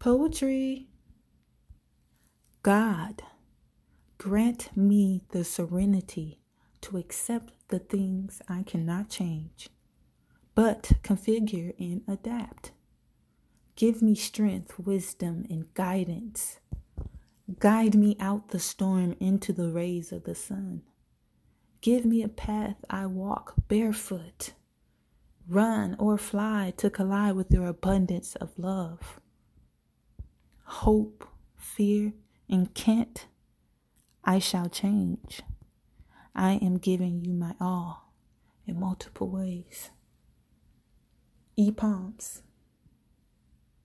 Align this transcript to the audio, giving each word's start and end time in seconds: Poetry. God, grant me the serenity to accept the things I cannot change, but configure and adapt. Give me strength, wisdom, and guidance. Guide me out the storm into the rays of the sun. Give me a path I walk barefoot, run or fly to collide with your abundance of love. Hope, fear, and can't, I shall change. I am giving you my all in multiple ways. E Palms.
Poetry. 0.00 0.88
God, 2.62 3.22
grant 4.16 4.74
me 4.74 5.20
the 5.28 5.44
serenity 5.44 6.40
to 6.80 6.96
accept 6.96 7.52
the 7.68 7.80
things 7.80 8.40
I 8.48 8.62
cannot 8.62 9.10
change, 9.10 9.68
but 10.54 10.92
configure 11.02 11.74
and 11.78 12.00
adapt. 12.08 12.72
Give 13.76 14.00
me 14.00 14.14
strength, 14.14 14.78
wisdom, 14.78 15.44
and 15.50 15.72
guidance. 15.74 16.60
Guide 17.58 17.94
me 17.94 18.16
out 18.18 18.48
the 18.48 18.58
storm 18.58 19.16
into 19.20 19.52
the 19.52 19.68
rays 19.68 20.12
of 20.12 20.24
the 20.24 20.34
sun. 20.34 20.80
Give 21.82 22.06
me 22.06 22.22
a 22.22 22.28
path 22.28 22.76
I 22.88 23.04
walk 23.04 23.52
barefoot, 23.68 24.54
run 25.46 25.94
or 25.98 26.16
fly 26.16 26.72
to 26.78 26.88
collide 26.88 27.34
with 27.34 27.50
your 27.50 27.66
abundance 27.66 28.34
of 28.36 28.58
love. 28.58 29.20
Hope, 30.84 31.28
fear, 31.58 32.14
and 32.48 32.72
can't, 32.72 33.26
I 34.24 34.38
shall 34.38 34.70
change. 34.70 35.42
I 36.34 36.52
am 36.62 36.78
giving 36.78 37.22
you 37.22 37.34
my 37.34 37.54
all 37.60 38.14
in 38.66 38.80
multiple 38.80 39.28
ways. 39.28 39.90
E 41.54 41.70
Palms. 41.70 42.40